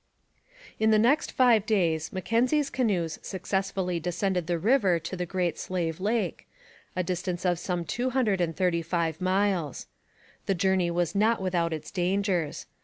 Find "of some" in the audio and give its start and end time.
7.45-7.85